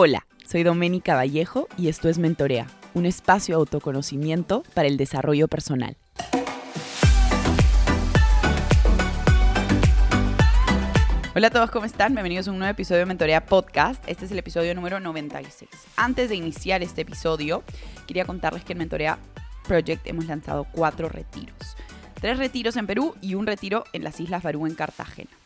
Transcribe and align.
Hola, 0.00 0.28
soy 0.46 0.62
Doménica 0.62 1.16
Vallejo 1.16 1.66
y 1.76 1.88
esto 1.88 2.08
es 2.08 2.20
Mentorea, 2.20 2.68
un 2.94 3.04
espacio 3.04 3.56
de 3.56 3.58
autoconocimiento 3.58 4.62
para 4.72 4.86
el 4.86 4.96
desarrollo 4.96 5.48
personal. 5.48 5.96
Hola 11.34 11.48
a 11.48 11.50
todos, 11.50 11.72
¿cómo 11.72 11.84
están? 11.84 12.12
Bienvenidos 12.12 12.46
a 12.46 12.52
un 12.52 12.58
nuevo 12.58 12.70
episodio 12.70 13.00
de 13.00 13.06
Mentorea 13.06 13.44
Podcast. 13.44 14.08
Este 14.08 14.26
es 14.26 14.30
el 14.30 14.38
episodio 14.38 14.72
número 14.76 15.00
96. 15.00 15.68
Antes 15.96 16.28
de 16.28 16.36
iniciar 16.36 16.80
este 16.84 17.00
episodio, 17.00 17.64
quería 18.06 18.24
contarles 18.24 18.64
que 18.64 18.74
en 18.74 18.78
Mentorea 18.78 19.18
Project 19.66 20.06
hemos 20.06 20.26
lanzado 20.26 20.68
cuatro 20.70 21.08
retiros. 21.08 21.76
Tres 22.20 22.38
retiros 22.38 22.76
en 22.76 22.86
Perú 22.86 23.16
y 23.20 23.34
un 23.34 23.48
retiro 23.48 23.82
en 23.92 24.04
las 24.04 24.20
Islas 24.20 24.44
Barú 24.44 24.68
en 24.68 24.76
Cartagena. 24.76 25.37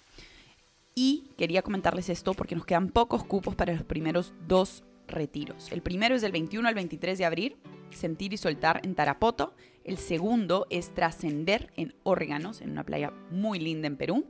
Y 0.95 1.31
quería 1.39 1.63
comentarles 1.63 2.09
esto 2.09 2.35
porque 2.35 2.55
nos 2.55 2.67
quedan 2.67 2.89
pocos 2.89 3.25
cupos 3.25 3.55
para 3.55 3.73
los 3.73 3.85
primeros 3.85 4.35
dos 4.47 4.85
retiros. 5.09 5.71
El 5.73 5.83
primero 5.83 6.15
es 6.15 6.23
del 6.23 6.33
21 6.33 6.69
al 6.69 6.75
23 6.75 7.19
de 7.19 7.25
abril, 7.25 7.57
Sentir 7.91 8.33
y 8.33 8.37
Soltar 8.37 8.81
en 8.85 8.95
Tarapoto. 8.95 9.55
El 9.85 9.99
segundo 9.99 10.67
es 10.71 10.95
Trascender 10.95 11.73
en 11.77 11.95
Órganos, 12.03 12.61
en 12.61 12.71
una 12.71 12.85
playa 12.85 13.13
muy 13.31 13.59
linda 13.59 13.86
en 13.86 13.97
Perú, 13.97 14.27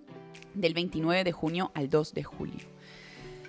del 0.54 0.74
29 0.74 1.24
de 1.24 1.32
junio 1.32 1.72
al 1.74 1.90
2 1.90 2.14
de 2.14 2.22
julio. 2.22 2.66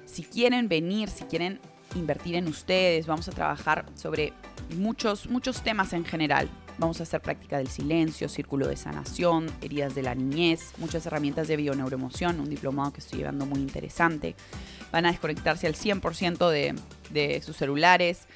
Si 0.06 0.24
quieren 0.24 0.68
venir, 0.68 1.10
si 1.10 1.24
quieren 1.26 1.60
invertir 1.96 2.36
en 2.36 2.48
ustedes, 2.48 3.08
vamos 3.08 3.28
a 3.28 3.32
trabajar 3.32 3.86
sobre 3.96 4.34
muchos, 4.76 5.30
muchos 5.30 5.62
temas 5.64 5.94
en 5.94 6.06
general. 6.06 6.50
Vamos 6.78 7.00
a 7.00 7.04
hacer 7.04 7.22
práctica 7.22 7.58
del 7.58 7.68
silencio, 7.68 8.28
círculo 8.28 8.68
de 8.68 8.76
sanación, 8.76 9.48
heridas 9.62 9.94
de 9.94 10.02
la 10.02 10.16
niñez, 10.16 10.74
muchas 10.78 11.06
herramientas 11.06 11.48
de 11.48 11.56
bioneuroemoción, 11.56 12.40
un 12.40 12.50
diplomado 12.50 12.92
que 12.94 13.00
estoy 13.00 13.20
llevando 13.20 13.46
muy 13.46 13.60
interesante. 13.60 14.36
Van 14.92 15.06
a 15.06 15.12
desconectarse 15.12 15.68
al 15.68 15.76
100% 15.76 16.50
de, 16.50 16.76
de 17.12 17.42
sus 17.42 17.58
celulares. 17.58 18.28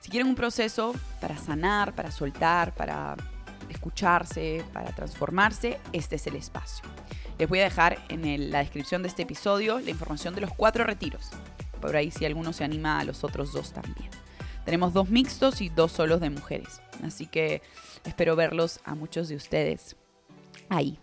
Si 0.00 0.10
quieren 0.10 0.28
un 0.28 0.36
proceso 0.36 0.94
para 1.20 1.36
sanar, 1.36 1.94
para 1.94 2.12
soltar, 2.12 2.74
para 2.74 3.16
escucharse, 3.68 4.64
para 4.72 4.94
transformarse, 4.94 5.78
este 5.92 6.16
es 6.16 6.26
el 6.26 6.36
espacio. 6.36 6.84
Les 7.38 7.48
voy 7.48 7.60
a 7.60 7.64
dejar 7.64 7.98
en 8.08 8.50
la 8.50 8.60
descripción 8.60 9.02
de 9.02 9.08
este 9.08 9.22
episodio 9.22 9.80
la 9.80 9.90
información 9.90 10.34
de 10.34 10.42
los 10.42 10.52
cuatro 10.54 10.84
retiros. 10.84 11.30
Por 11.80 11.96
ahí 11.96 12.12
si 12.12 12.24
alguno 12.24 12.52
se 12.52 12.62
anima 12.62 13.00
a 13.00 13.04
los 13.04 13.24
otros 13.24 13.52
dos 13.52 13.72
también. 13.72 14.08
Tenemos 14.64 14.92
dos 14.92 15.08
mixtos 15.10 15.60
y 15.60 15.68
dos 15.68 15.90
solos 15.90 16.20
de 16.20 16.30
mujeres. 16.30 16.80
Así 17.02 17.26
que 17.26 17.62
espero 18.04 18.36
verlos 18.36 18.80
a 18.84 18.94
muchos 18.94 19.28
de 19.28 19.36
ustedes 19.36 19.96
ahí. 20.68 20.98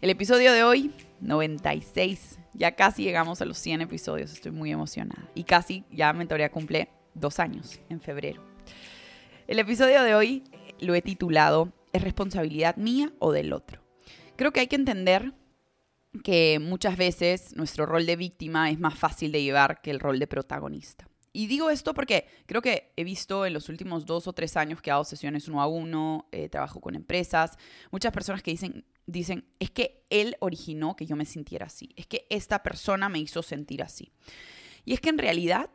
El 0.00 0.10
episodio 0.10 0.52
de 0.52 0.64
hoy, 0.64 0.92
96. 1.20 2.38
Ya 2.54 2.74
casi 2.74 3.04
llegamos 3.04 3.42
a 3.42 3.44
los 3.44 3.58
100 3.58 3.82
episodios. 3.82 4.32
Estoy 4.32 4.50
muy 4.50 4.72
emocionada. 4.72 5.28
Y 5.34 5.44
casi 5.44 5.84
ya 5.90 6.12
Mentoría 6.12 6.50
cumple 6.50 6.88
dos 7.14 7.38
años, 7.38 7.80
en 7.90 8.00
febrero. 8.00 8.42
El 9.46 9.58
episodio 9.58 10.02
de 10.02 10.14
hoy 10.14 10.44
lo 10.80 10.94
he 10.94 11.02
titulado 11.02 11.72
¿Es 11.92 12.02
responsabilidad 12.02 12.76
mía 12.76 13.12
o 13.18 13.32
del 13.32 13.52
otro? 13.52 13.82
Creo 14.36 14.52
que 14.52 14.60
hay 14.60 14.68
que 14.68 14.76
entender 14.76 15.34
que 16.24 16.58
muchas 16.60 16.96
veces 16.96 17.54
nuestro 17.56 17.84
rol 17.84 18.06
de 18.06 18.16
víctima 18.16 18.70
es 18.70 18.78
más 18.78 18.98
fácil 18.98 19.32
de 19.32 19.42
llevar 19.42 19.82
que 19.82 19.90
el 19.90 20.00
rol 20.00 20.18
de 20.18 20.26
protagonista. 20.26 21.09
Y 21.32 21.46
digo 21.46 21.70
esto 21.70 21.94
porque 21.94 22.26
creo 22.46 22.60
que 22.60 22.92
he 22.96 23.04
visto 23.04 23.46
en 23.46 23.52
los 23.52 23.68
últimos 23.68 24.04
dos 24.04 24.26
o 24.26 24.32
tres 24.32 24.56
años 24.56 24.82
que 24.82 24.90
hago 24.90 25.04
sesiones 25.04 25.46
uno 25.48 25.62
a 25.62 25.66
uno, 25.66 26.28
eh, 26.32 26.48
trabajo 26.48 26.80
con 26.80 26.94
empresas, 26.94 27.56
muchas 27.92 28.12
personas 28.12 28.42
que 28.42 28.50
dicen, 28.50 28.84
dicen, 29.06 29.44
es 29.60 29.70
que 29.70 30.04
él 30.10 30.36
originó 30.40 30.96
que 30.96 31.06
yo 31.06 31.14
me 31.14 31.24
sintiera 31.24 31.66
así, 31.66 31.90
es 31.96 32.06
que 32.06 32.26
esta 32.30 32.62
persona 32.62 33.08
me 33.08 33.20
hizo 33.20 33.42
sentir 33.42 33.82
así. 33.82 34.10
Y 34.84 34.92
es 34.92 35.00
que 35.00 35.10
en 35.10 35.18
realidad 35.18 35.70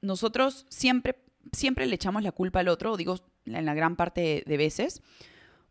nosotros 0.00 0.66
siempre, 0.68 1.16
siempre 1.52 1.86
le 1.86 1.96
echamos 1.96 2.22
la 2.22 2.32
culpa 2.32 2.60
al 2.60 2.68
otro, 2.68 2.96
digo 2.96 3.18
en 3.46 3.64
la 3.64 3.74
gran 3.74 3.96
parte 3.96 4.44
de 4.46 4.56
veces, 4.56 5.02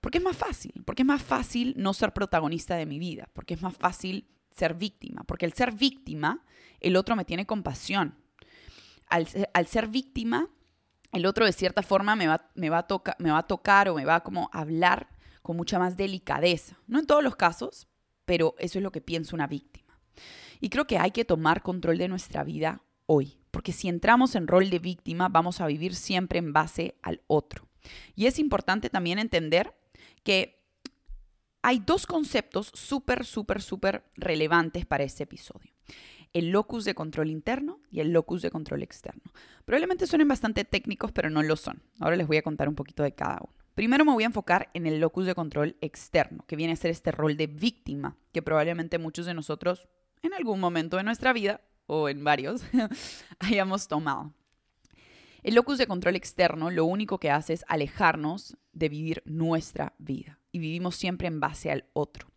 porque 0.02 0.18
es 0.18 0.24
más 0.24 0.36
fácil, 0.36 0.74
porque 0.86 1.04
es 1.04 1.08
más 1.08 1.22
fácil 1.22 1.76
no 1.78 1.94
ser 1.94 2.12
protagonista 2.12 2.76
de 2.76 2.86
mi 2.86 3.00
vida, 3.00 3.30
porque 3.32 3.54
es 3.54 3.62
más 3.62 3.76
fácil 3.76 4.28
ser 4.52 4.74
víctima, 4.74 5.24
porque 5.24 5.46
al 5.46 5.54
ser 5.54 5.72
víctima, 5.74 6.44
el 6.82 6.98
otro 6.98 7.16
me 7.16 7.24
tiene 7.26 7.46
compasión, 7.46 8.16
al, 9.14 9.68
ser 9.68 9.88
víctima, 9.88 10.50
el 11.12 11.26
otro 11.26 11.46
de 11.46 11.54
cierta 11.54 11.84
forma 11.84 12.16
me 12.16 12.28
va, 12.28 12.50
me, 12.56 12.70
va 12.70 12.80
a 12.80 13.16
me 13.20 13.32
va 13.32 13.38
a 13.40 13.48
tocar 13.48 13.88
o 13.90 13.96
me 13.96 14.06
va 14.06 14.16
a 14.16 14.24
como 14.24 14.50
hablar 14.52 15.08
con 15.44 15.56
mucha 15.56 15.78
más 15.78 15.96
delicadeza. 15.96 16.78
No 16.88 17.00
en 17.00 17.06
todos 17.06 17.24
los 17.24 17.36
casos, 17.36 17.88
pero 18.26 18.56
eso 18.58 18.80
es 18.80 18.84
lo 18.84 18.92
que 18.92 19.02
piensa 19.02 19.36
una 19.36 19.46
víctima. 19.46 20.00
Y 20.60 20.70
creo 20.70 20.88
que 20.88 20.98
hay 20.98 21.12
que 21.12 21.26
tomar 21.26 21.62
control 21.62 21.98
de 21.98 22.08
nuestra 22.08 22.44
vida 22.44 22.82
hoy, 23.06 23.38
porque 23.52 23.72
si 23.72 23.88
entramos 23.88 24.34
en 24.36 24.48
rol 24.48 24.70
de 24.70 24.80
víctima, 24.80 25.30
vamos 25.30 25.62
a 25.62 25.68
vivir 25.68 25.94
siempre 25.94 26.40
en 26.40 26.54
base 26.54 26.96
al 27.04 27.22
otro. 27.28 27.68
Y 28.16 28.26
es 28.26 28.40
importante 28.40 28.90
también 28.90 29.20
entender 29.20 29.76
que 30.24 30.64
hay 31.62 31.80
dos 31.80 32.08
conceptos 32.08 32.72
súper, 32.74 33.26
súper, 33.26 33.62
súper 33.62 34.06
relevantes 34.16 34.86
para 34.86 35.04
este 35.04 35.24
episodio 35.24 35.74
el 36.34 36.50
locus 36.50 36.86
de 36.86 36.96
control 36.96 37.30
interno 37.30 37.80
y 37.90 38.00
el 38.00 38.12
locus 38.12 38.42
de 38.42 38.52
control 38.52 38.84
externo. 38.84 39.22
Probablemente 39.66 40.08
suenen 40.08 40.28
bastante 40.28 40.66
técnicos, 40.66 41.12
pero 41.12 41.30
no 41.30 41.44
lo 41.44 41.56
son. 41.56 41.84
Ahora 42.00 42.16
les 42.16 42.28
voy 42.28 42.38
a 42.38 42.42
contar 42.42 42.68
un 42.68 42.76
poquito 42.76 43.04
de 43.04 43.14
cada 43.14 43.40
uno. 43.42 43.54
Primero 43.76 44.06
me 44.06 44.14
voy 44.14 44.24
a 44.24 44.28
enfocar 44.28 44.70
en 44.74 44.86
el 44.86 45.00
locus 45.00 45.26
de 45.26 45.36
control 45.36 45.78
externo, 45.82 46.46
que 46.48 46.56
viene 46.56 46.74
a 46.74 46.76
ser 46.76 46.92
este 46.92 47.12
rol 47.12 47.38
de 47.38 47.48
víctima 47.48 48.18
que 48.32 48.42
probablemente 48.42 49.00
muchos 49.00 49.26
de 49.26 49.34
nosotros 49.34 49.88
en 50.22 50.34
algún 50.34 50.60
momento 50.60 50.98
de 50.98 51.04
nuestra 51.04 51.34
vida, 51.34 51.62
o 51.86 52.08
en 52.08 52.24
varios, 52.24 52.64
hayamos 53.40 53.88
tomado. 53.88 54.34
El 55.44 55.56
locus 55.56 55.78
de 55.78 55.88
control 55.88 56.16
externo 56.16 56.72
lo 56.72 56.86
único 56.86 57.20
que 57.20 57.30
hace 57.30 57.54
es 57.54 57.66
alejarnos 57.68 58.58
de 58.72 58.90
vivir 58.90 59.22
nuestra 59.26 59.94
vida 59.98 60.40
y 60.54 60.60
vivimos 60.60 60.96
siempre 60.96 61.28
en 61.28 61.42
base 61.42 61.70
al 61.70 61.86
otro. 61.92 62.30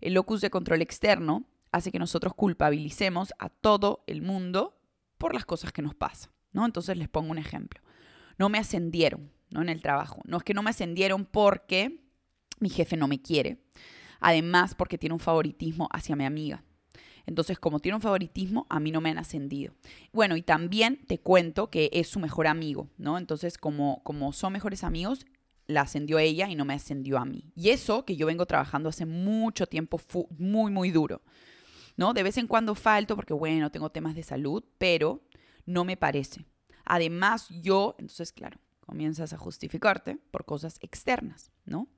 El 0.00 0.14
locus 0.14 0.40
de 0.40 0.50
control 0.50 0.80
externo 0.80 1.44
hace 1.74 1.90
que 1.90 1.98
nosotros 1.98 2.34
culpabilicemos 2.34 3.34
a 3.40 3.48
todo 3.48 4.04
el 4.06 4.22
mundo 4.22 4.78
por 5.18 5.34
las 5.34 5.44
cosas 5.44 5.72
que 5.72 5.82
nos 5.82 5.96
pasan, 5.96 6.30
¿no? 6.52 6.64
Entonces 6.64 6.96
les 6.96 7.08
pongo 7.08 7.32
un 7.32 7.38
ejemplo. 7.38 7.80
No 8.38 8.48
me 8.48 8.58
ascendieron, 8.58 9.32
¿no? 9.50 9.60
En 9.60 9.68
el 9.68 9.82
trabajo. 9.82 10.22
No 10.24 10.36
es 10.36 10.44
que 10.44 10.54
no 10.54 10.62
me 10.62 10.70
ascendieron 10.70 11.24
porque 11.24 12.00
mi 12.60 12.68
jefe 12.68 12.96
no 12.96 13.08
me 13.08 13.20
quiere. 13.20 13.58
Además, 14.20 14.76
porque 14.76 14.98
tiene 14.98 15.14
un 15.14 15.20
favoritismo 15.20 15.88
hacia 15.92 16.14
mi 16.14 16.24
amiga. 16.24 16.62
Entonces, 17.26 17.58
como 17.58 17.80
tiene 17.80 17.96
un 17.96 18.02
favoritismo, 18.02 18.66
a 18.70 18.78
mí 18.78 18.92
no 18.92 19.00
me 19.00 19.10
han 19.10 19.18
ascendido. 19.18 19.74
Bueno, 20.12 20.36
y 20.36 20.42
también 20.42 21.04
te 21.08 21.18
cuento 21.18 21.70
que 21.70 21.90
es 21.92 22.06
su 22.06 22.20
mejor 22.20 22.46
amigo, 22.46 22.88
¿no? 22.98 23.18
Entonces, 23.18 23.58
como, 23.58 24.00
como 24.04 24.32
son 24.32 24.52
mejores 24.52 24.84
amigos, 24.84 25.26
la 25.66 25.80
ascendió 25.80 26.20
ella 26.20 26.48
y 26.48 26.54
no 26.54 26.64
me 26.64 26.74
ascendió 26.74 27.18
a 27.18 27.24
mí. 27.24 27.50
Y 27.56 27.70
eso 27.70 28.04
que 28.04 28.14
yo 28.14 28.26
vengo 28.26 28.46
trabajando 28.46 28.90
hace 28.90 29.06
mucho 29.06 29.66
tiempo, 29.66 30.00
muy, 30.38 30.70
muy 30.70 30.92
duro. 30.92 31.22
¿No? 31.96 32.12
De 32.12 32.22
vez 32.22 32.38
en 32.38 32.46
cuando 32.46 32.74
falto 32.74 33.16
porque, 33.16 33.34
bueno, 33.34 33.70
tengo 33.70 33.90
temas 33.90 34.14
de 34.14 34.22
salud, 34.22 34.64
pero 34.78 35.22
no 35.66 35.84
me 35.84 35.96
parece. 35.96 36.44
Además, 36.84 37.48
yo, 37.48 37.94
entonces, 37.98 38.32
claro, 38.32 38.58
comienzas 38.80 39.32
a 39.32 39.38
justificarte 39.38 40.18
por 40.30 40.44
cosas 40.44 40.78
externas, 40.80 41.50
¿no? 41.64 41.88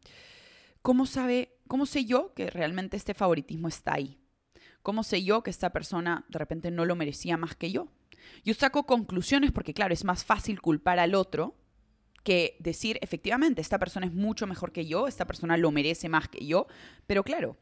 ¿Cómo 0.82 1.06
sabe, 1.06 1.58
cómo 1.66 1.86
sé 1.86 2.04
yo 2.04 2.32
que 2.34 2.48
realmente 2.48 2.96
este 2.96 3.14
favoritismo 3.14 3.68
está 3.68 3.94
ahí? 3.94 4.20
¿Cómo 4.82 5.02
sé 5.02 5.24
yo 5.24 5.42
que 5.42 5.50
esta 5.50 5.70
persona 5.70 6.24
de 6.28 6.38
repente 6.38 6.70
no 6.70 6.84
lo 6.84 6.94
merecía 6.94 7.36
más 7.36 7.56
que 7.56 7.72
yo? 7.72 7.88
Yo 8.44 8.54
saco 8.54 8.86
conclusiones 8.86 9.50
porque, 9.50 9.74
claro, 9.74 9.92
es 9.92 10.04
más 10.04 10.24
fácil 10.24 10.60
culpar 10.60 11.00
al 11.00 11.14
otro 11.14 11.56
que 12.22 12.56
decir, 12.60 12.98
efectivamente, 13.02 13.60
esta 13.60 13.78
persona 13.78 14.06
es 14.06 14.12
mucho 14.12 14.46
mejor 14.46 14.72
que 14.72 14.86
yo, 14.86 15.06
esta 15.06 15.26
persona 15.26 15.56
lo 15.56 15.70
merece 15.70 16.08
más 16.08 16.28
que 16.28 16.44
yo, 16.44 16.66
pero 17.06 17.22
claro, 17.22 17.56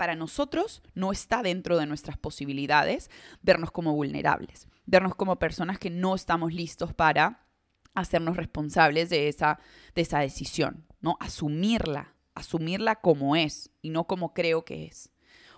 para 0.00 0.14
nosotros 0.14 0.80
no 0.94 1.12
está 1.12 1.42
dentro 1.42 1.76
de 1.76 1.84
nuestras 1.84 2.16
posibilidades 2.16 3.10
vernos 3.42 3.70
como 3.70 3.92
vulnerables, 3.92 4.66
vernos 4.86 5.14
como 5.14 5.38
personas 5.38 5.78
que 5.78 5.90
no 5.90 6.14
estamos 6.14 6.54
listos 6.54 6.94
para 6.94 7.46
hacernos 7.92 8.38
responsables 8.38 9.10
de 9.10 9.28
esa, 9.28 9.58
de 9.94 10.00
esa 10.00 10.20
decisión, 10.20 10.86
¿no? 11.02 11.18
Asumirla, 11.20 12.14
asumirla 12.34 13.02
como 13.02 13.36
es 13.36 13.72
y 13.82 13.90
no 13.90 14.06
como 14.06 14.32
creo 14.32 14.64
que 14.64 14.86
es. 14.86 15.12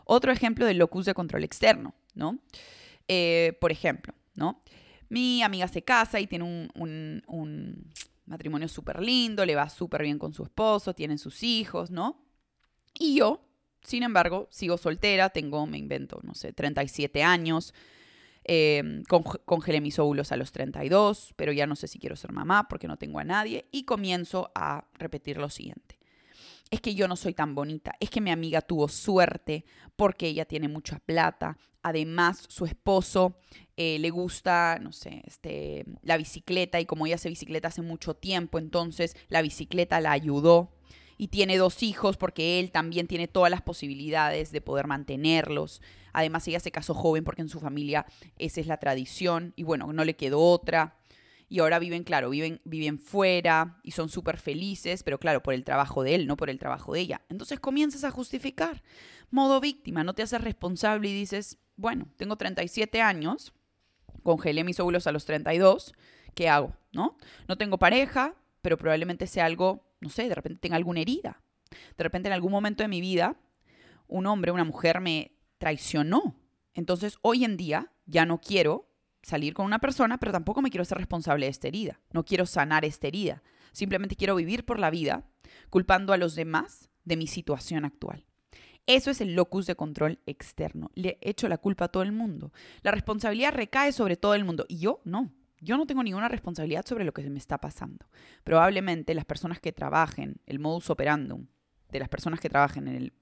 Otro 0.05 0.33
ejemplo 0.33 0.67
del 0.67 0.79
locus 0.79 1.05
de 1.05 1.15
control 1.15 1.45
externo, 1.45 1.95
¿no? 2.13 2.41
Eh, 3.07 3.57
por 3.61 3.71
ejemplo, 3.71 4.13
¿no? 4.35 4.65
Mi 5.09 5.45
amiga 5.45 5.69
se 5.69 5.85
casa 5.85 6.19
y 6.19 6.27
tiene 6.27 6.47
un, 6.75 7.23
un 7.29 7.93
matrimonio 8.27 8.67
súper 8.67 9.01
lindo, 9.03 9.47
le 9.47 9.55
va 9.55 9.69
súper 9.69 10.03
bien 10.03 10.19
con 10.19 10.35
su 10.35 10.43
esposo, 10.43 10.95
tienen 10.95 11.19
sus 11.19 11.45
hijos, 11.45 11.93
¿no? 11.93 12.27
Y 12.99 13.15
yo 13.19 13.52
sin 13.83 14.03
embargo, 14.03 14.49
sigo 14.51 14.79
soltera, 14.79 15.31
tengo, 15.31 15.67
me 15.67 15.79
invento, 15.79 16.21
no 16.23 16.35
sé, 16.35 16.53
37 16.53 17.23
años. 17.23 17.75
Eh, 18.45 19.03
congelé 19.45 19.81
mis 19.81 19.99
óvulos 19.99 20.33
a 20.33 20.37
los 20.37 20.51
32, 20.51 21.33
pero 21.37 21.53
ya 21.53 21.67
no 21.67 21.77
sé 21.77 21.87
si 21.87 22.01
quiero 22.01 22.17
ser 22.17 22.33
mamá 22.33 22.67
porque 22.69 22.89
no 22.89 22.97
tengo 22.97 23.19
a 23.19 23.25
nadie. 23.25 23.67
Y 23.73 23.85
comienzo 23.85 24.51
a 24.55 24.85
repetir 24.95 25.37
lo 25.37 25.49
siguiente. 25.49 25.99
Es 26.71 26.81
que 26.81 26.95
yo 26.95 27.07
no 27.07 27.17
soy 27.17 27.35
tan 27.35 27.55
bonita, 27.55 27.93
es 28.01 28.09
que 28.09 28.23
mi 28.23 28.31
amiga 28.31 28.63
tuvo 28.63 28.89
suerte 28.89 29.67
porque 29.95 30.29
ella 30.29 30.47
tiene 30.47 30.69
mucha 30.69 30.99
plata. 31.01 31.59
Además, 31.83 32.47
su 32.49 32.65
esposo 32.65 33.37
eh, 33.77 33.99
le 33.99 34.09
gusta, 34.11 34.79
no 34.81 34.93
sé, 34.93 35.23
este, 35.27 35.85
la 36.03 36.17
bicicleta 36.17 36.81
y 36.81 36.87
como 36.87 37.05
ella 37.05 37.17
hace 37.17 37.29
bicicleta 37.29 37.69
hace 37.69 37.83
mucho 37.83 38.15
tiempo, 38.15 38.59
entonces 38.59 39.17
la 39.29 39.43
bicicleta 39.43 40.01
la 40.01 40.13
ayudó 40.13 40.71
y 41.23 41.29
tiene 41.29 41.57
dos 41.57 41.85
hijos 41.85 42.17
porque 42.17 42.59
él 42.59 42.73
también 42.73 43.07
tiene 43.07 43.29
todas 43.29 43.49
las 43.49 43.63
posibilidades 43.63 44.51
de 44.51 44.61
poder 44.61 44.89
mantenerlos. 44.89 45.81
Además, 46.13 46.49
ella 46.49 46.59
se 46.59 46.73
casó 46.73 46.95
joven 46.95 47.23
porque 47.23 47.43
en 47.43 47.49
su 47.49 47.61
familia 47.61 48.07
esa 48.39 48.61
es 48.61 48.67
la 48.67 48.79
tradición 48.79 49.53
y 49.55 49.63
bueno, 49.63 49.93
no 49.93 50.05
le 50.05 50.17
quedó 50.17 50.41
otra. 50.41 50.99
Y 51.49 51.61
ahora 51.61 51.79
viven, 51.79 52.03
claro, 52.03 52.29
viven, 52.29 52.61
viven 52.65 52.99
fuera 52.99 53.79
y 53.85 53.93
son 53.93 54.09
súper 54.09 54.37
felices, 54.37 55.05
pero 55.05 55.21
claro, 55.21 55.45
por 55.45 55.55
el 55.55 55.63
trabajo 55.63 56.03
de 56.03 56.17
él, 56.17 56.27
no 56.27 56.37
por 56.37 56.51
el 56.51 56.59
trabajo 56.59 56.93
de 56.93 56.99
ella. 56.99 57.21
Entonces 57.29 57.61
comienzas 57.61 58.03
a 58.03 58.11
justificar. 58.11 58.83
Modo 59.31 59.61
víctima, 59.61 60.03
no 60.03 60.15
te 60.15 60.25
haces 60.25 60.41
responsable 60.41 61.09
y 61.09 61.15
dices, 61.15 61.57
bueno, 61.77 62.09
tengo 62.17 62.35
37 62.35 63.01
años, 63.01 63.53
congelé 64.25 64.65
mis 64.65 64.81
óvulos 64.81 65.07
a 65.07 65.13
los 65.13 65.25
32, 65.25 65.95
¿qué 66.35 66.49
hago? 66.49 66.75
¿No? 66.91 67.17
No 67.47 67.57
tengo 67.57 67.79
pareja, 67.79 68.35
pero 68.61 68.77
probablemente 68.77 69.29
sea 69.29 69.45
algo, 69.45 69.85
no 70.03 70.11
sé, 70.11 70.29
de 70.29 70.35
repente 70.35 70.61
tenga 70.61 70.77
alguna 70.77 71.01
herida. 71.01 71.43
De 71.97 72.05
repente 72.05 72.29
en 72.29 72.35
algún 72.35 72.53
momento 72.53 72.83
de 72.83 72.89
mi 72.89 73.01
vida, 73.01 73.37
un 74.07 74.27
hombre, 74.27 74.53
una 74.53 74.65
mujer 74.65 75.01
me 75.01 75.33
traicionó. 75.59 76.37
Entonces 76.75 77.19
hoy 77.23 77.45
en 77.45 77.57
día 77.57 77.93
ya 78.07 78.27
no 78.27 78.41
quiero 78.41 78.89
salir 79.23 79.55
con 79.55 79.67
una 79.67 79.79
persona, 79.79 80.19
pero 80.19 80.33
tampoco 80.33 80.63
me 80.63 80.71
quiero 80.71 80.85
ser 80.85 80.99
responsable 80.99 81.47
de 81.47 81.51
esta 81.51 81.69
herida. 81.69 82.01
No 82.13 82.25
quiero 82.25 82.45
sanar 82.47 82.85
esta 82.85 83.07
herida. 83.07 83.43
Simplemente 83.73 84.17
quiero 84.17 84.35
vivir 84.35 84.65
por 84.65 84.79
la 84.79 84.91
vida 84.91 85.25
culpando 85.71 86.13
a 86.13 86.19
los 86.19 86.35
demás 86.35 86.91
de 87.05 87.17
mi 87.17 87.27
situación 87.27 87.85
actual. 87.85 88.27
Eso 88.87 89.11
es 89.11 89.21
el 89.21 89.35
locus 89.35 89.67
de 89.67 89.77
control 89.77 90.19
externo. 90.27 90.91
Le 90.95 91.19
echo 91.21 91.49
la 91.49 91.59
culpa 91.59 91.87
a 91.87 91.89
todo 91.89 92.03
el 92.03 92.13
mundo. 92.13 92.53
La 92.83 92.91
responsabilidad 92.91 93.55
recae 93.55 93.93
sobre 93.93 94.17
todo 94.17 94.35
el 94.35 94.45
mundo 94.45 94.67
y 94.69 94.79
yo 94.79 95.01
no. 95.05 95.33
Yo 95.63 95.77
no 95.77 95.87
tengo 95.87 96.03
ninguna 96.03 96.29
responsabilidad 96.29 96.85
sobre 96.85 97.05
lo 97.05 97.13
que 97.13 97.23
me 97.31 97.39
está 97.39 97.59
pasando. 97.59 98.07
Probablemente 98.43 99.15
las 99.15 99.25
personas 99.25 99.61
que 99.61 99.71
trabajen, 99.73 100.41
el 100.45 100.59
modus 100.59 100.91
operandum 100.91 101.47
de 101.89 102.01
las 102.01 102.09
personas 102.09 102.41
que 102.41 102.49
trabajen 102.49 102.89
en 102.89 102.97
el 102.97 103.13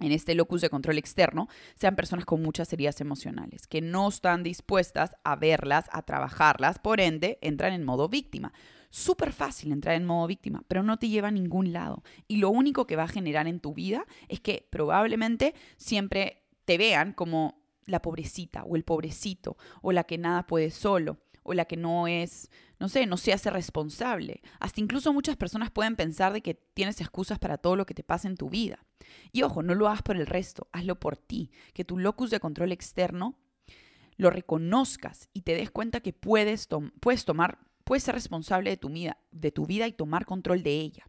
en 0.00 0.12
este 0.12 0.36
locus 0.36 0.60
de 0.60 0.70
control 0.70 0.96
externo 0.98 1.48
sean 1.74 1.96
personas 1.96 2.24
con 2.24 2.40
muchas 2.40 2.72
heridas 2.72 3.00
emocionales, 3.00 3.66
que 3.66 3.80
no 3.80 4.08
están 4.08 4.44
dispuestas 4.44 5.16
a 5.24 5.34
verlas, 5.34 5.86
a 5.90 6.02
trabajarlas, 6.02 6.78
por 6.78 7.00
ende 7.00 7.38
entran 7.42 7.72
en 7.72 7.84
modo 7.84 8.08
víctima. 8.08 8.52
Súper 8.90 9.32
fácil 9.32 9.72
entrar 9.72 9.96
en 9.96 10.06
modo 10.06 10.28
víctima, 10.28 10.62
pero 10.68 10.84
no 10.84 10.98
te 10.98 11.08
lleva 11.08 11.28
a 11.28 11.32
ningún 11.32 11.72
lado. 11.72 12.04
Y 12.28 12.36
lo 12.36 12.50
único 12.50 12.86
que 12.86 12.94
va 12.94 13.04
a 13.04 13.08
generar 13.08 13.48
en 13.48 13.58
tu 13.58 13.74
vida 13.74 14.06
es 14.28 14.40
que 14.40 14.68
probablemente 14.70 15.54
siempre 15.76 16.44
te 16.64 16.78
vean 16.78 17.12
como 17.12 17.60
la 17.84 18.00
pobrecita 18.00 18.64
o 18.64 18.76
el 18.76 18.84
pobrecito 18.84 19.56
o 19.82 19.90
la 19.92 20.04
que 20.04 20.18
nada 20.18 20.46
puede 20.46 20.70
solo 20.70 21.18
o 21.48 21.54
la 21.54 21.64
que 21.64 21.76
no 21.76 22.06
es, 22.06 22.50
no 22.78 22.88
sé, 22.88 23.06
no 23.06 23.16
se 23.16 23.32
hace 23.32 23.50
responsable. 23.50 24.42
Hasta 24.60 24.80
incluso 24.80 25.12
muchas 25.12 25.36
personas 25.36 25.70
pueden 25.70 25.96
pensar 25.96 26.32
de 26.32 26.42
que 26.42 26.54
tienes 26.54 27.00
excusas 27.00 27.38
para 27.38 27.58
todo 27.58 27.74
lo 27.74 27.86
que 27.86 27.94
te 27.94 28.04
pasa 28.04 28.28
en 28.28 28.36
tu 28.36 28.50
vida. 28.50 28.84
Y 29.32 29.42
ojo, 29.42 29.62
no 29.62 29.74
lo 29.74 29.88
hagas 29.88 30.02
por 30.02 30.16
el 30.16 30.26
resto, 30.26 30.68
hazlo 30.72 31.00
por 31.00 31.16
ti, 31.16 31.50
que 31.72 31.84
tu 31.84 31.98
locus 31.98 32.30
de 32.30 32.40
control 32.40 32.72
externo 32.72 33.38
lo 34.16 34.30
reconozcas 34.30 35.28
y 35.32 35.42
te 35.42 35.54
des 35.54 35.70
cuenta 35.70 36.00
que 36.00 36.12
puedes, 36.12 36.68
tomar, 36.68 37.58
puedes 37.84 38.02
ser 38.02 38.14
responsable 38.14 38.70
de 38.70 38.76
tu, 38.76 38.90
vida, 38.90 39.16
de 39.30 39.52
tu 39.52 39.64
vida 39.64 39.86
y 39.86 39.92
tomar 39.92 40.26
control 40.26 40.62
de 40.62 40.72
ella. 40.72 41.08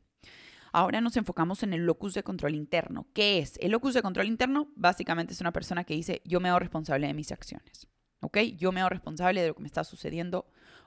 Ahora 0.71 1.01
nos 1.01 1.18
enfocamos 1.18 1.63
en 1.63 1.74
el 1.74 1.86
locus 1.86 2.13
de 2.13 2.24
control 2.24 2.53
interno. 2.53 3.07
¿Qué 3.13 3.39
es? 3.39 3.57
El 3.59 3.71
locus 3.71 3.95
de 3.95 4.03
control 4.03 4.27
interno 4.27 4.71
básicamente 4.75 5.33
es 5.33 5.41
una 5.41 5.51
persona 5.51 5.83
que 5.83 5.95
dice, 5.95 6.21
yo 6.24 6.39
me 6.39 6.50
hago 6.50 6.59
responsable 6.59 7.07
de 7.07 7.15
mis 7.15 7.31
acciones. 7.31 7.88
¿Ok? 8.21 8.38
Yo 8.57 8.71
me 8.71 8.81
hago 8.81 8.89
responsable 8.89 9.42
de 9.42 9.50
lo 9.50 9.56
que 9.56 9.62
me 9.62 9.68
está 9.68 9.83
sucediendo 9.83 10.45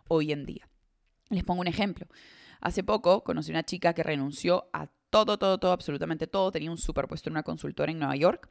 hoy 0.08 0.32
en 0.32 0.44
día. 0.44 0.68
Les 1.30 1.44
pongo 1.44 1.60
un 1.60 1.66
ejemplo. 1.66 2.06
Hace 2.60 2.84
poco 2.84 3.24
conocí 3.24 3.50
una 3.50 3.64
chica 3.64 3.94
que 3.94 4.02
renunció 4.02 4.68
a 4.72 4.88
todo, 5.10 5.38
todo, 5.38 5.58
todo, 5.58 5.72
absolutamente 5.72 6.26
todo. 6.26 6.52
Tenía 6.52 6.70
un 6.70 6.78
superpuesto 6.78 7.28
en 7.28 7.34
una 7.34 7.42
consultora 7.42 7.90
en 7.90 7.98
Nueva 7.98 8.16
York. 8.16 8.48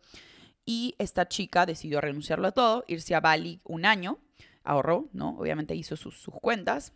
Y 0.66 0.96
esta 1.00 1.28
chica 1.28 1.66
decidió 1.66 2.02
renunciarlo 2.02 2.48
a 2.48 2.52
todo, 2.52 2.84
irse 2.88 3.16
a 3.16 3.20
Bali 3.20 3.62
un 3.64 3.86
año, 3.86 4.20
ahorró, 4.64 5.10
¿no? 5.12 5.38
Obviamente 5.40 5.74
hizo 5.74 5.96
sus, 5.96 6.22
sus 6.22 6.36
cuentas, 6.36 6.94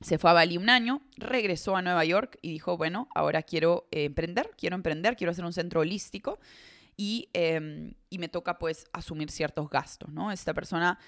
se 0.00 0.18
fue 0.18 0.30
a 0.30 0.34
Bali 0.34 0.56
un 0.56 0.70
año, 0.70 1.02
regresó 1.16 1.76
a 1.76 1.82
Nueva 1.82 2.04
York 2.04 2.38
y 2.42 2.50
dijo, 2.52 2.76
bueno, 2.76 3.08
ahora 3.14 3.42
quiero 3.42 3.88
eh, 3.90 4.04
emprender, 4.04 4.50
quiero 4.56 4.76
emprender, 4.76 5.16
quiero 5.16 5.32
hacer 5.32 5.44
un 5.44 5.52
centro 5.52 5.80
holístico 5.80 6.38
Em, 6.98 7.94
y, 8.10 8.18
me 8.18 8.28
toca 8.28 8.58
pues 8.58 8.84
asumir 8.92 9.30
ciertos 9.30 9.70
gastos, 9.70 10.10
¿no? 10.10 10.32
Esta 10.32 10.52
persona 10.52 10.98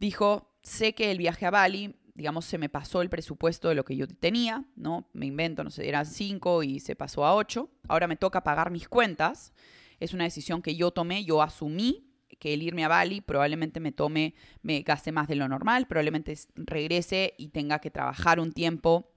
dijo, 0.00 0.56
sé 0.64 0.92
que 0.92 1.12
el 1.12 1.18
viaje 1.18 1.46
a 1.46 1.50
Bali, 1.50 1.94
digamos, 2.14 2.44
se 2.44 2.58
me 2.58 2.68
pasó 2.68 3.00
el 3.00 3.08
presupuesto 3.08 3.68
de 3.68 3.76
lo 3.76 3.84
que 3.84 3.96
yo 3.96 4.08
tenía, 4.08 4.64
¿no? 4.74 5.08
Me 5.12 5.26
invento, 5.26 5.62
no 5.62 5.70
sé, 5.70 5.88
eran 5.88 6.04
cinco 6.04 6.64
y 6.64 6.80
se 6.80 6.96
pasó 6.96 7.24
a 7.24 7.36
ocho. 7.36 7.70
Ahora 7.88 8.08
me 8.08 8.16
toca 8.16 8.42
pagar 8.42 8.72
mis 8.72 8.88
cuentas. 8.88 9.52
Es 10.00 10.14
una 10.14 10.24
decisión 10.24 10.62
que 10.62 10.74
yo 10.74 10.90
tomé, 10.90 11.24
yo 11.24 11.42
asumí 11.42 12.08
que 12.40 12.54
el 12.54 12.62
irme 12.62 12.84
a 12.84 12.88
Bali 12.88 13.20
probablemente 13.20 13.78
me 13.78 13.92
tome, 13.92 14.34
me 14.62 14.80
gaste 14.82 15.12
más 15.12 15.28
de 15.28 15.36
lo 15.36 15.46
normal, 15.46 15.86
probablemente 15.86 16.36
regrese 16.56 17.34
y 17.38 17.48
tenga 17.48 17.80
que 17.80 17.90
trabajar 17.90 18.40
un 18.40 18.52
tiempo 18.52 19.12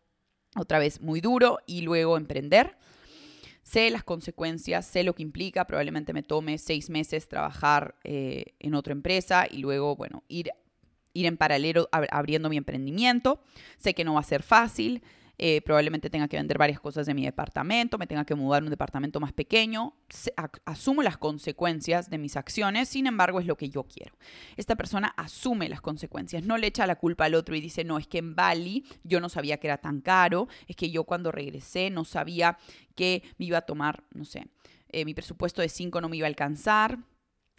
otra 0.56 0.78
vez 0.78 1.02
muy 1.02 1.22
duro 1.22 1.58
y 1.66 1.82
luego 1.82 2.18
emprender. 2.18 2.78
Sé 3.64 3.90
las 3.90 4.04
consecuencias, 4.04 4.86
sé 4.86 5.04
lo 5.04 5.16
que 5.16 5.24
implica, 5.24 5.66
probablemente 5.66 6.14
me 6.14 6.22
tome 6.22 6.58
seis 6.58 6.90
meses 6.90 7.28
trabajar 7.28 7.96
eh, 8.04 8.54
en 8.60 8.76
otra 8.76 8.92
empresa 8.92 9.48
y 9.50 9.58
luego, 9.58 9.96
bueno, 9.96 10.24
ir, 10.28 10.52
ir 11.14 11.26
en 11.26 11.38
paralelo 11.38 11.88
abriendo 11.92 12.50
mi 12.50 12.58
emprendimiento. 12.58 13.42
Sé 13.78 13.94
que 13.94 14.04
no 14.04 14.16
va 14.16 14.20
a 14.20 14.24
ser 14.24 14.44
fácil, 14.44 15.02
eh, 15.38 15.62
probablemente 15.62 16.10
tenga 16.10 16.28
que 16.28 16.38
vender 16.38 16.58
varias 16.58 16.80
cosas 16.80 17.06
de 17.06 17.14
mi 17.14 17.26
departamento, 17.26 17.98
me 17.98 18.08
tenga 18.08 18.24
que 18.26 18.36
mudar 18.36 18.62
a 18.62 18.66
un 18.66 18.70
departamento 18.70 19.20
más 19.20 19.34
pequeño, 19.34 19.96
asumo 20.66 21.02
las 21.02 21.18
consecuencias 21.18 22.10
de 22.10 22.18
mis 22.18 22.38
acciones, 22.38 22.90
sin 22.90 23.08
embargo 23.08 23.40
es 23.40 23.46
lo 23.46 23.58
que 23.58 23.70
yo 23.70 23.84
quiero. 23.84 24.16
Esta 24.58 24.76
persona 24.76 25.14
asume 25.18 25.70
las 25.70 25.82
consecuencias, 25.82 26.44
no 26.44 26.58
le 26.58 26.68
echa 26.68 26.86
la 26.86 26.98
culpa 26.98 27.26
al 27.26 27.36
otro 27.36 27.56
y 27.56 27.62
dice, 27.62 27.84
no, 27.84 27.98
es 27.98 28.08
que 28.08 28.20
en 28.20 28.36
Bali 28.36 28.86
yo 29.04 29.20
no 29.20 29.30
sabía 29.30 29.58
que 29.58 29.68
era 29.68 29.78
tan 29.78 30.02
caro, 30.02 30.48
es 30.68 30.76
que 30.76 30.92
yo 30.92 31.04
cuando 31.04 31.32
regresé 31.32 31.90
no 31.90 32.06
sabía 32.06 32.58
que 32.96 33.24
me 33.38 33.46
iba 33.46 33.58
a 33.58 33.62
tomar, 33.62 34.04
no 34.14 34.26
sé, 34.26 34.48
eh, 34.90 35.06
mi 35.06 35.16
presupuesto 35.16 35.62
de 35.64 35.70
5 35.70 36.00
no 36.00 36.10
me 36.10 36.18
iba 36.18 36.28
a 36.28 36.30
alcanzar, 36.30 37.00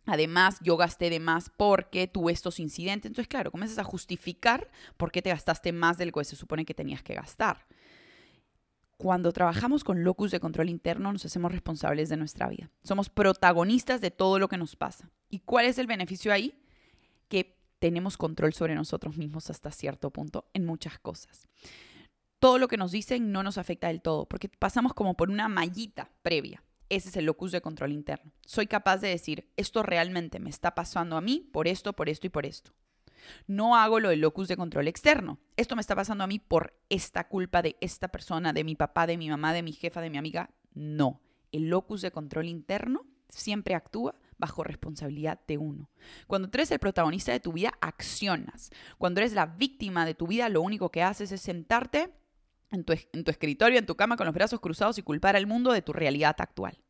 Además, 0.07 0.59
yo 0.63 0.77
gasté 0.77 1.11
de 1.11 1.21
más 1.21 1.51
porque 1.57 2.07
tuve 2.07 2.33
estos 2.33 2.61
incidentes. 2.61 3.11
Entonces, 3.11 3.29
claro, 3.29 3.51
comienzas 3.51 3.79
a 3.79 3.85
justificar 3.85 4.71
por 4.97 5.11
qué 5.11 5.23
te 5.23 5.31
gastaste 5.31 5.73
más 5.73 5.99
del 5.99 6.13
que 6.13 6.25
se 6.25 6.37
supone 6.37 6.65
que 6.65 6.75
tenías 6.75 7.03
que 7.03 7.15
gastar. 7.15 7.67
Cuando 8.97 9.33
trabajamos 9.33 9.83
con 9.83 10.05
locus 10.05 10.31
de 10.31 10.41
control 10.41 10.69
interno, 10.69 11.13
nos 11.13 11.25
hacemos 11.25 11.51
responsables 11.51 12.09
de 12.09 12.17
nuestra 12.17 12.49
vida. 12.49 12.71
Somos 12.83 13.09
protagonistas 13.09 14.01
de 14.01 14.11
todo 14.11 14.39
lo 14.39 14.49
que 14.49 14.57
nos 14.57 14.77
pasa. 14.77 15.11
¿Y 15.29 15.41
cuál 15.41 15.67
es 15.67 15.79
el 15.79 15.87
beneficio 15.87 16.33
ahí? 16.33 16.55
Que 17.29 17.59
tenemos 17.81 18.17
control 18.17 18.55
sobre 18.55 18.75
nosotros 18.75 19.17
mismos 19.17 19.51
hasta 19.51 19.71
cierto 19.71 20.11
punto 20.11 20.47
en 20.55 20.65
muchas 20.65 20.99
cosas. 20.99 21.49
Todo 22.39 22.59
lo 22.59 22.69
que 22.69 22.77
nos 22.77 22.93
dicen 22.93 23.33
no 23.33 23.43
nos 23.43 23.59
afecta 23.59 23.89
del 23.89 24.01
todo, 24.01 24.27
porque 24.27 24.49
pasamos 24.49 24.95
como 24.95 25.15
por 25.15 25.31
una 25.31 25.49
mallita 25.49 26.11
previa. 26.23 26.63
Ese 26.95 27.09
es 27.09 27.17
el 27.17 27.25
locus 27.25 27.51
de 27.51 27.61
control 27.61 27.93
interno. 27.93 28.31
Soy 28.47 28.69
capaz 28.69 28.99
de 28.99 29.09
decir, 29.09 29.51
esto 29.57 29.83
realmente 29.83 30.39
me 30.39 30.51
está 30.51 30.75
pasando 30.75 31.17
a 31.17 31.21
mí 31.21 31.49
por 31.53 31.67
esto, 31.67 31.93
por 31.93 32.09
esto 32.09 32.29
y 32.29 32.31
por 32.31 32.47
esto. 32.47 32.73
No 33.47 33.77
hago 33.77 33.99
lo 33.99 34.11
del 34.11 34.21
locus 34.21 34.47
de 34.47 34.57
control 34.57 34.87
externo. 34.87 35.41
Esto 35.57 35.75
me 35.75 35.81
está 35.81 35.97
pasando 35.97 36.23
a 36.23 36.29
mí 36.29 36.39
por 36.39 36.75
esta 36.89 37.27
culpa 37.27 37.63
de 37.63 37.77
esta 37.81 38.09
persona, 38.09 38.53
de 38.53 38.63
mi 38.63 38.77
papá, 38.77 39.07
de 39.07 39.17
mi 39.17 39.29
mamá, 39.29 39.53
de 39.53 39.63
mi 39.63 39.73
jefa, 39.73 40.01
de 40.01 40.11
mi 40.11 40.19
amiga. 40.19 40.51
No. 40.73 41.21
El 41.51 41.69
locus 41.69 42.01
de 42.01 42.13
control 42.13 42.47
interno 42.47 43.07
siempre 43.29 43.75
actúa 43.75 44.15
bajo 44.39 44.63
responsabilidad 44.63 45.41
de 45.49 45.59
uno. 45.59 45.91
Cuando 46.29 46.49
tú 46.49 46.59
eres 46.59 46.71
el 46.71 46.79
protagonista 46.79 47.33
de 47.33 47.41
tu 47.41 47.53
vida, 47.53 47.73
accionas. 47.81 48.71
Cuando 48.99 49.21
eres 49.21 49.33
la 49.33 49.47
víctima 49.47 50.07
de 50.07 50.15
tu 50.15 50.27
vida, 50.27 50.49
lo 50.49 50.63
único 50.63 50.91
que 50.91 51.03
haces 51.03 51.33
es 51.33 51.41
sentarte 51.41 52.13
en 52.71 52.85
tu, 52.85 52.93
escritorio, 53.31 53.79
en 53.79 53.87
tu 53.87 53.97
cama, 53.97 54.17
con 54.17 54.27
los 54.27 54.35
brazos 54.35 54.61
cruzados 54.61 54.99
y 54.99 55.03
culpar 55.03 55.37
al 55.37 55.47
mundo 55.47 55.73
de 55.73 55.83
tu 55.83 55.93
realidad 55.93 56.37
actual. 56.39 56.84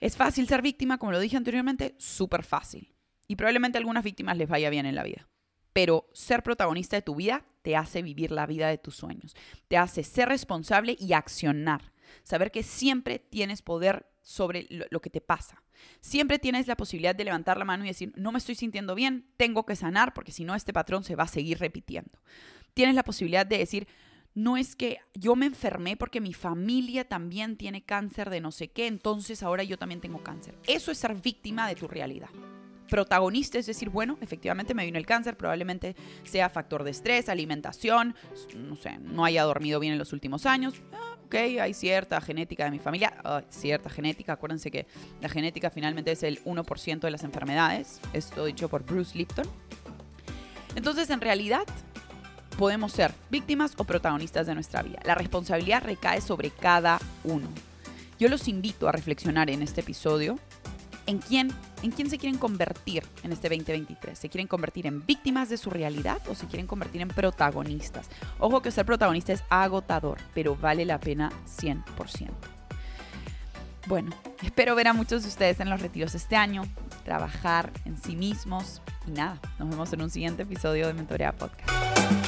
¿Es 0.00 0.16
fácil 0.16 0.48
ser 0.48 0.62
víctima? 0.62 0.98
Como 0.98 1.12
lo 1.12 1.20
dije 1.20 1.36
anteriormente, 1.36 1.94
súper 1.98 2.42
fácil. 2.42 2.94
Y 3.28 3.36
probablemente 3.36 3.78
a 3.78 3.80
algunas 3.80 4.02
víctimas 4.02 4.36
les 4.36 4.48
vaya 4.48 4.70
bien 4.70 4.86
en 4.86 4.94
la 4.94 5.02
vida. 5.02 5.28
Pero 5.72 6.08
ser 6.12 6.42
protagonista 6.42 6.96
de 6.96 7.02
tu 7.02 7.14
vida 7.14 7.44
te 7.62 7.76
hace 7.76 8.02
vivir 8.02 8.32
la 8.32 8.46
vida 8.46 8.68
de 8.68 8.78
tus 8.78 8.96
sueños. 8.96 9.36
Te 9.68 9.76
hace 9.76 10.02
ser 10.02 10.28
responsable 10.28 10.96
y 10.98 11.12
accionar. 11.12 11.92
Saber 12.22 12.50
que 12.50 12.62
siempre 12.62 13.18
tienes 13.18 13.62
poder 13.62 14.06
sobre 14.22 14.66
lo, 14.68 15.00
que 15.00 15.10
te 15.10 15.20
pasa. 15.20 15.62
Siempre 16.00 16.38
tienes 16.38 16.66
la 16.66 16.76
posibilidad 16.76 17.14
de 17.14 17.24
levantar 17.24 17.56
la 17.56 17.64
mano 17.64 17.84
y 17.84 17.88
decir, 17.88 18.12
no 18.16 18.32
me 18.32 18.38
estoy 18.38 18.54
sintiendo 18.54 18.94
bien, 18.94 19.30
tengo 19.36 19.64
que 19.64 19.76
sanar 19.76 20.12
porque 20.12 20.32
si 20.32 20.44
no 20.44 20.54
este 20.54 20.72
patrón 20.72 21.04
se 21.04 21.16
va 21.16 21.24
a 21.24 21.28
seguir 21.28 21.58
repitiendo. 21.58 22.20
Tienes 22.74 22.94
la 22.94 23.04
posibilidad 23.04 23.46
de 23.46 23.58
decir, 23.58 23.88
no 24.34 24.56
es 24.56 24.76
que 24.76 24.98
yo 25.14 25.36
me 25.36 25.46
enfermé 25.46 25.96
porque 25.96 26.20
mi 26.20 26.32
familia 26.32 27.08
también 27.08 27.56
tiene 27.56 27.82
cáncer 27.82 28.30
de 28.30 28.40
no 28.40 28.52
sé 28.52 28.68
qué, 28.68 28.86
entonces 28.86 29.42
ahora 29.42 29.64
yo 29.64 29.78
también 29.78 30.00
tengo 30.00 30.22
cáncer. 30.22 30.56
Eso 30.66 30.90
es 30.90 30.98
ser 30.98 31.14
víctima 31.14 31.68
de 31.68 31.74
tu 31.74 31.88
realidad. 31.88 32.30
protagonista, 32.88 33.56
es 33.56 33.66
decir, 33.66 33.88
bueno, 33.88 34.18
efectivamente 34.20 34.74
me 34.74 34.84
vino 34.84 34.98
el 34.98 35.06
cáncer, 35.06 35.36
probablemente 35.36 35.94
sea 36.24 36.50
factor 36.50 36.82
de 36.82 36.90
estrés, 36.90 37.28
alimentación, 37.28 38.16
no 38.56 38.74
sé, 38.74 38.98
no 38.98 39.24
haya 39.24 39.44
dormido 39.44 39.78
bien 39.78 39.92
en 39.92 39.98
los 39.98 40.12
últimos 40.12 40.44
años. 40.44 40.74
Ah, 40.92 41.16
ok, 41.24 41.34
hay 41.60 41.72
cierta 41.72 42.20
genética 42.20 42.64
de 42.64 42.72
mi 42.72 42.80
familia, 42.80 43.14
cierta 43.48 43.90
genética, 43.90 44.32
acuérdense 44.32 44.72
que 44.72 44.88
la 45.20 45.28
genética 45.28 45.70
finalmente 45.70 46.10
es 46.10 46.24
el 46.24 46.42
1% 46.42 46.98
de 46.98 47.10
las 47.12 47.22
enfermedades, 47.22 48.00
esto 48.12 48.44
dicho 48.44 48.68
por 48.68 48.84
Bruce 48.84 49.16
Lipton. 49.16 49.46
Entonces, 50.74 51.10
en 51.10 51.20
realidad, 51.20 51.66
podemos 52.60 52.92
ser 52.92 53.14
víctimas 53.30 53.72
o 53.78 53.84
protagonistas 53.84 54.46
de 54.46 54.52
nuestra 54.52 54.82
vida. 54.82 54.98
La 55.04 55.14
responsabilidad 55.14 55.82
recae 55.82 56.20
sobre 56.20 56.50
cada 56.50 57.00
uno. 57.24 57.48
Yo 58.18 58.28
los 58.28 58.48
invito 58.48 58.86
a 58.86 58.92
reflexionar 58.92 59.48
en 59.48 59.62
este 59.62 59.80
episodio 59.80 60.38
en 61.06 61.20
quién, 61.20 61.50
en 61.82 61.90
quién 61.90 62.10
se 62.10 62.18
quieren 62.18 62.38
convertir 62.38 63.02
en 63.22 63.32
este 63.32 63.48
2023. 63.48 64.18
¿Se 64.18 64.28
quieren 64.28 64.46
convertir 64.46 64.86
en 64.86 65.06
víctimas 65.06 65.48
de 65.48 65.56
su 65.56 65.70
realidad 65.70 66.20
o 66.28 66.34
se 66.34 66.48
quieren 66.48 66.66
convertir 66.66 67.00
en 67.00 67.08
protagonistas? 67.08 68.10
Ojo 68.38 68.60
que 68.60 68.70
ser 68.70 68.84
protagonista 68.84 69.32
es 69.32 69.42
agotador, 69.48 70.18
pero 70.34 70.54
vale 70.54 70.84
la 70.84 71.00
pena 71.00 71.32
100%. 71.46 72.28
Bueno, 73.86 74.10
espero 74.42 74.74
ver 74.74 74.88
a 74.88 74.92
muchos 74.92 75.22
de 75.22 75.28
ustedes 75.28 75.60
en 75.60 75.70
los 75.70 75.80
retiros 75.80 76.14
este 76.14 76.36
año, 76.36 76.64
trabajar 77.06 77.72
en 77.86 77.96
sí 77.96 78.16
mismos 78.16 78.82
y 79.06 79.12
nada, 79.12 79.40
nos 79.58 79.70
vemos 79.70 79.90
en 79.94 80.02
un 80.02 80.10
siguiente 80.10 80.42
episodio 80.42 80.88
de 80.88 80.92
Mentorea 80.92 81.32
Podcast. 81.32 82.19